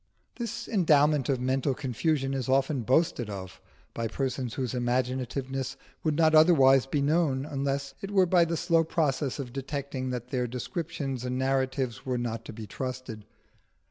This 0.37 0.67
endowment 0.67 1.29
of 1.29 1.39
mental 1.39 1.75
confusion 1.75 2.33
is 2.33 2.49
often 2.49 2.81
boasted 2.81 3.29
of 3.29 3.61
by 3.93 4.07
persons 4.07 4.55
whose 4.55 4.73
imaginativeness 4.73 5.77
would 6.03 6.15
not 6.15 6.33
otherwise 6.33 6.87
be 6.87 7.03
known, 7.03 7.45
unless 7.45 7.93
it 8.01 8.09
were 8.09 8.25
by 8.25 8.45
the 8.45 8.57
slow 8.57 8.83
process 8.83 9.37
of 9.37 9.53
detecting 9.53 10.09
that 10.09 10.29
their 10.29 10.47
descriptions 10.47 11.23
and 11.23 11.37
narratives 11.37 12.03
were 12.03 12.17
not 12.17 12.45
to 12.45 12.51
be 12.51 12.65
trusted. 12.65 13.25